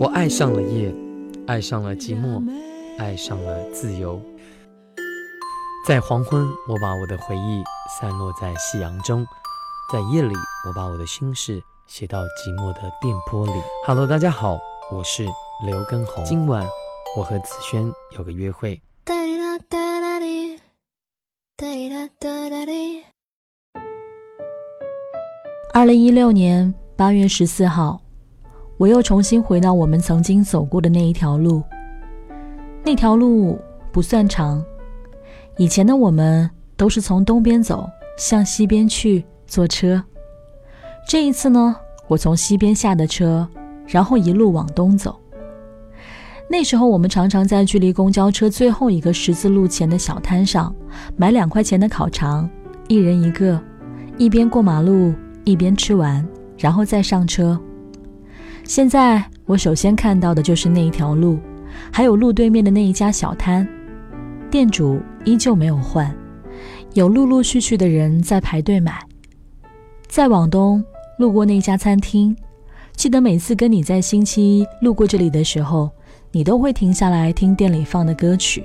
[0.00, 0.92] 我爱上了夜，
[1.46, 2.42] 爱上了寂寞，
[2.98, 4.20] 爱上了自由。
[5.86, 7.62] 在黄昏，我把我的回忆
[8.00, 9.24] 散落在夕阳中；
[9.92, 10.34] 在夜里，
[10.66, 13.52] 我把我的心事写到寂寞的电波里。
[13.86, 14.58] Hello，大家好，
[14.90, 15.24] 我是
[15.64, 16.24] 刘根红。
[16.24, 16.66] 今晚
[17.16, 17.88] 我和子轩
[18.18, 18.82] 有个约会。
[25.72, 28.01] 二零一六年八月十四号。
[28.82, 31.62] 我又重新回到我们曾经走过的那一条路。
[32.82, 33.56] 那条路
[33.92, 34.60] 不算长，
[35.56, 40.02] 以前的我们都是从东边走向西边去坐车。
[41.06, 41.76] 这一次呢，
[42.08, 43.48] 我从西边下的车，
[43.86, 45.16] 然后一路往东走。
[46.50, 50.74] 那时候我们常常在距离公交车最后一个十字路前的小摊上
[51.16, 52.50] 买两块钱的烤肠，
[52.88, 53.62] 一人一个，
[54.18, 55.14] 一边过马路
[55.44, 56.26] 一边吃完，
[56.58, 57.56] 然后再上车。
[58.64, 61.38] 现在我首先看到的就是那一条路，
[61.92, 63.68] 还有路对面的那一家小摊，
[64.50, 66.14] 店主依旧没有换，
[66.94, 68.98] 有陆陆续续的人在排队买。
[70.08, 70.82] 再往东，
[71.18, 72.34] 路过那家餐厅，
[72.94, 75.90] 记得每次跟你在星期一路过这里的时候，
[76.30, 78.64] 你都会停下来听店里放的歌曲，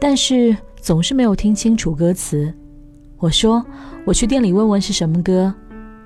[0.00, 2.52] 但是总是没有听清楚歌词。
[3.18, 3.64] 我说
[4.04, 5.52] 我去店里问问是什么歌，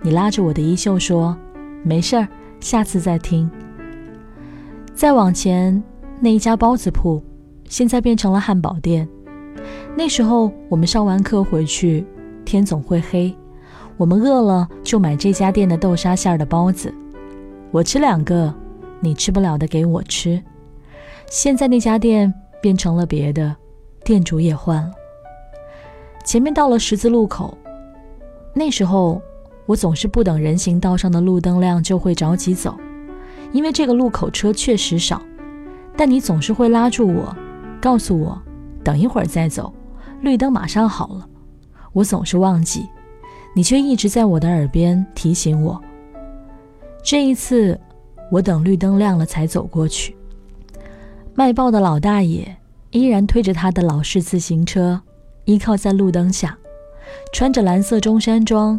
[0.02, 1.36] 你拉着我的衣袖说
[1.82, 2.28] 没事儿。
[2.62, 3.50] 下次再听。
[4.94, 5.82] 再往前，
[6.20, 7.20] 那一家包子铺，
[7.68, 9.06] 现在变成了汉堡店。
[9.96, 12.06] 那时候我们上完课回去，
[12.44, 13.34] 天总会黑，
[13.96, 16.94] 我们饿了就买这家店的豆沙馅的包子。
[17.72, 18.54] 我吃两个，
[19.00, 20.40] 你吃不了的给我吃。
[21.28, 23.56] 现在那家店变成了别的，
[24.04, 24.92] 店主也换了。
[26.24, 27.58] 前面到了十字路口，
[28.54, 29.20] 那时候。
[29.72, 32.78] 我总是不等人行道上的路灯亮就会着急走，
[33.52, 35.22] 因为这个路口车确实少。
[35.96, 37.34] 但你总是会拉住我，
[37.80, 38.38] 告诉我
[38.84, 39.72] 等一会儿再走，
[40.20, 41.26] 绿灯马上好了。
[41.94, 42.86] 我总是忘记，
[43.54, 45.80] 你却一直在我的耳边提醒我。
[47.02, 47.80] 这一次，
[48.30, 50.14] 我等绿灯亮了才走过去。
[51.34, 52.54] 卖报的老大爷
[52.90, 55.00] 依然推着他的老式自行车，
[55.46, 56.58] 依靠在路灯下，
[57.32, 58.78] 穿着蓝色中山装。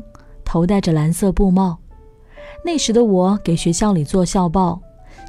[0.53, 1.75] 头戴着蓝色布帽，
[2.63, 4.79] 那时的我给学校里做校报，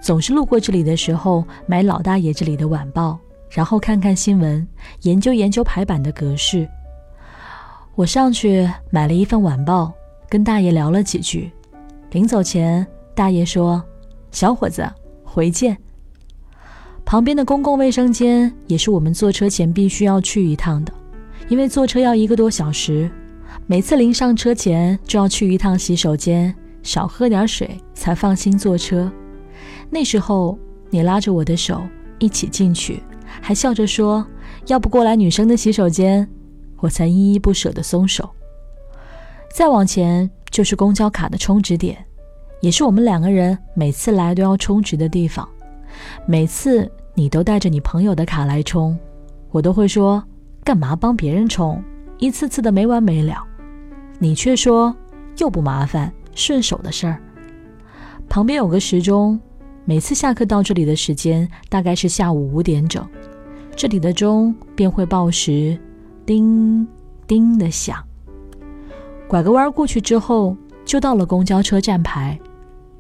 [0.03, 3.19] 总是路过这里的时候买老大爷这里的晚报，
[3.49, 4.69] 然后看看新闻，
[5.01, 6.69] 研究研究排版的格式。
[7.95, 9.91] 我上去买了一份晚报，
[10.29, 11.51] 跟大爷聊了几句，
[12.11, 13.83] 临走前，大爷说
[14.31, 14.87] ：“小伙子，
[15.25, 15.75] 回见。”
[17.03, 20.93] 旁边的公共卫生间也是我们坐车前必须要去一趟的，
[21.49, 23.11] 因为坐车要一个多小时。
[23.67, 29.11] 每次临上车前就要去一趟洗手间，少喝点水才放心坐车。
[29.91, 30.59] 那时候
[30.91, 31.83] 你拉着我的手
[32.19, 33.03] 一起进去，
[33.41, 34.27] 还笑着说
[34.67, 36.29] ：“要不过来女生的洗手间。”
[36.81, 38.29] 我才依依不舍地松手。
[39.55, 42.05] 再往前就是公交卡的充值点，
[42.61, 45.49] 也是我们两个人每次来都要充值的地方。
[46.27, 48.99] 每次你都带着你朋友的卡来充，
[49.51, 50.23] 我都会说
[50.63, 51.83] ：“干嘛帮别人充？
[52.19, 53.43] 一次次的没完没了。”
[54.19, 54.95] 你却说
[55.39, 57.21] 又不麻烦，顺手的事儿。
[58.29, 59.39] 旁边有个时钟，
[59.85, 63.07] 每次下课到这里的时间大概是下午五点整，
[63.77, 65.79] 这里的钟便会报时，
[66.25, 66.87] 叮
[67.27, 68.03] 叮的响。
[69.29, 72.39] 拐个弯过去之后，就到了公交车站牌，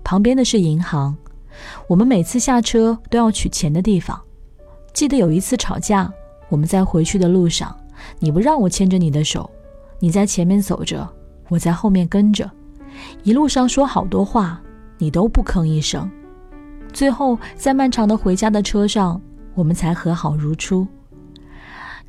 [0.03, 1.17] 旁边的是银行，
[1.89, 4.21] 我们每次下车都要取钱的地方。
[4.93, 6.13] 记得有一次吵架，
[6.49, 7.75] 我们在回去的路上，
[8.19, 9.50] 你不让我牵着你的手。
[10.00, 11.09] 你在前面走着，
[11.49, 12.50] 我在后面跟着，
[13.22, 14.60] 一路上说好多话，
[14.99, 16.10] 你都不吭一声。
[16.93, 19.21] 最后在漫长的回家的车上，
[19.55, 20.87] 我们才和好如初。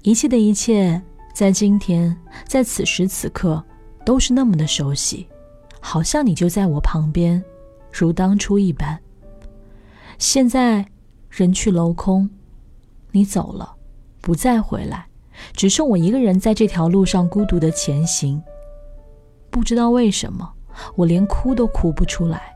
[0.01, 1.01] 一切的一切，
[1.33, 2.15] 在今天，
[2.45, 3.63] 在此时此刻，
[4.05, 5.27] 都是那么的熟悉，
[5.79, 7.43] 好像你就在我旁边，
[7.91, 8.99] 如当初一般。
[10.17, 10.85] 现在
[11.29, 12.29] 人去楼空，
[13.11, 13.75] 你走了，
[14.21, 15.07] 不再回来。
[15.53, 18.41] 只剩我一个人在这条路上孤独的前行。
[19.49, 20.51] 不知道为什么，
[20.95, 22.55] 我连哭都哭不出来，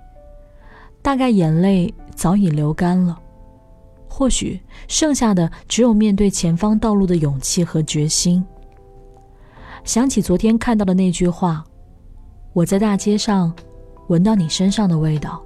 [1.01, 3.17] 大概眼泪早已流干了。
[4.07, 8.43] 或许剩下的只有面对前方道路的勇气和决心。
[9.85, 11.63] 想起昨天看到的那句话
[12.51, 13.53] ：“我在大街上
[14.07, 15.41] 闻到你身上的味道。”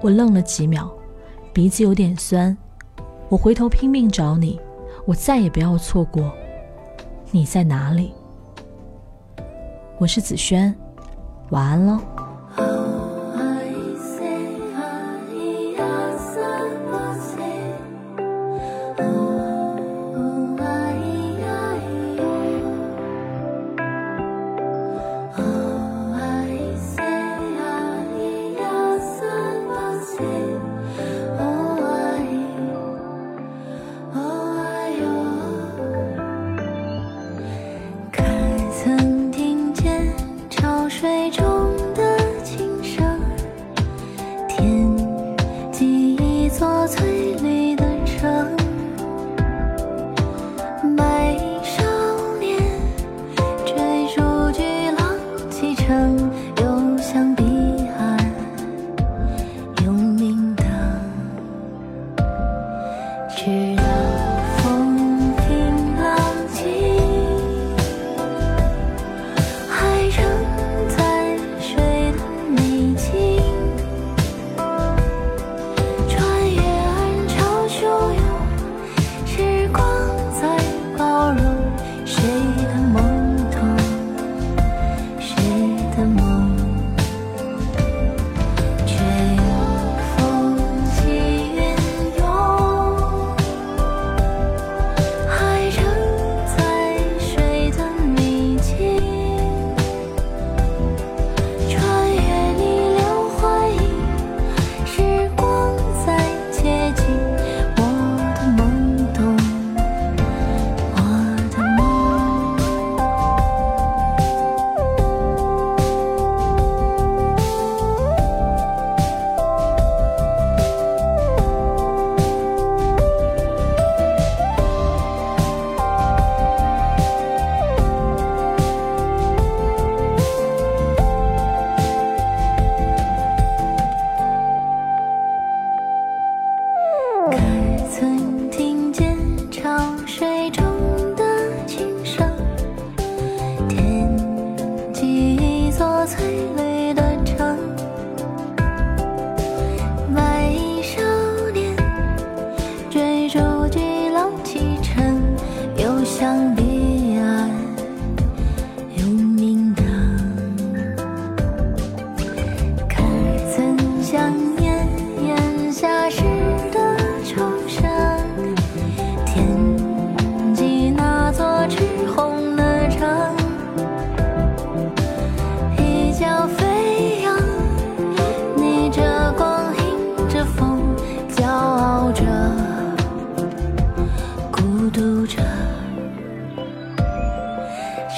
[0.00, 0.90] 我愣了几秒，
[1.52, 2.56] 鼻子有点酸。
[3.28, 4.58] 我回头拼命找你，
[5.04, 6.32] 我再也不要错过。
[7.32, 8.12] 你在哪里？
[9.98, 10.74] 我是子轩，
[11.50, 12.19] 晚安喽。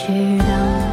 [0.04, 0.08] 知
[0.38, 0.91] 道。